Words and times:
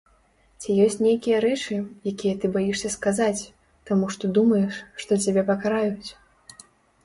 Ці 0.61 0.77
ёсць 0.85 0.95
нейкія 1.07 1.41
рэчы, 1.45 1.77
якія 2.13 2.33
ты 2.41 2.51
баішся 2.57 2.93
сказаць, 2.97 3.41
таму 3.93 4.11
што 4.19 4.33
думаеш, 4.41 4.83
што 5.05 5.11
цябе 5.27 5.41
пакараюць? 5.55 6.09